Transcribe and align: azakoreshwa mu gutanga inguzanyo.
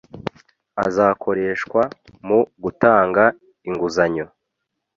azakoreshwa 0.85 1.81
mu 2.27 2.39
gutanga 2.63 3.23
inguzanyo. 3.67 4.25